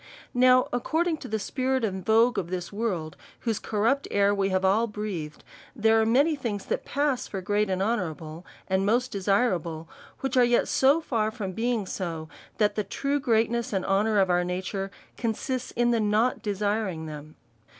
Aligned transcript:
Now 0.33 0.67
according 0.73 1.17
to 1.17 1.27
the 1.27 1.37
spirit 1.37 1.85
and 1.85 2.03
vogue 2.03 2.39
of 2.39 2.49
this 2.49 2.73
world, 2.73 3.15
whose 3.41 3.59
corrupt 3.59 4.07
air 4.09 4.33
we 4.33 4.49
have 4.49 4.65
all 4.65 4.87
breathed, 4.87 5.43
there 5.75 6.01
are 6.01 6.07
many 6.07 6.35
things 6.35 6.65
that 6.65 6.85
pass 6.85 7.27
for 7.27 7.39
great 7.39 7.69
and 7.69 7.83
honourable, 7.83 8.43
and 8.67 8.83
most 8.83 9.11
desirable, 9.11 9.87
which 10.21 10.35
yet 10.35 10.63
are 10.63 10.65
so 10.65 11.01
far 11.01 11.29
from 11.29 11.51
being 11.51 11.85
so, 11.85 12.27
that 12.57 12.73
the 12.73 12.83
true 12.83 13.19
greatness 13.19 13.71
and 13.73 13.85
honour 13.85 14.17
of 14.17 14.31
our 14.31 14.43
nature 14.43 14.89
con 15.19 15.35
sists 15.35 15.71
in 15.75 15.91
the 15.91 15.99
not 15.99 16.41
desiring 16.41 17.05
them. 17.05 17.35